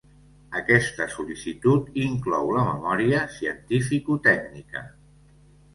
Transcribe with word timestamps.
Aquesta 0.59 1.05
sol·licitud 1.15 2.01
inclou 2.05 2.49
la 2.57 2.65
memòria 2.71 3.21
cientificotècnica. 3.37 4.87